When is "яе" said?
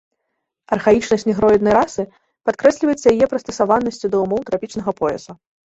3.15-3.25